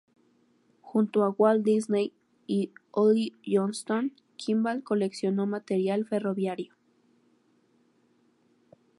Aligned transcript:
Junto 0.81 1.23
a 1.23 1.29
Walt 1.29 1.63
Disney 1.63 2.11
y 2.47 2.71
Ollie 2.89 3.35
Johnston, 3.45 4.13
Kimball 4.35 4.81
coleccionó 4.83 5.45
material 5.45 6.05
ferroviario. 6.07 6.73